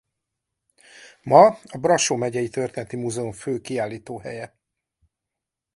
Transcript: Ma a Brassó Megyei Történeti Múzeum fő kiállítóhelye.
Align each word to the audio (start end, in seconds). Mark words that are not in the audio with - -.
Ma 1.23 1.45
a 1.47 1.77
Brassó 1.77 2.15
Megyei 2.15 2.49
Történeti 2.49 2.95
Múzeum 2.95 3.31
fő 3.31 3.59
kiállítóhelye. 3.61 4.57